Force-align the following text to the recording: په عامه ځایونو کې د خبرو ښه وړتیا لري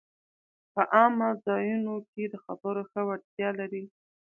په 0.73 0.81
عامه 0.93 1.29
ځایونو 1.45 1.95
کې 2.11 2.23
د 2.27 2.35
خبرو 2.45 2.81
ښه 2.91 3.01
وړتیا 3.07 3.49
لري 3.59 3.83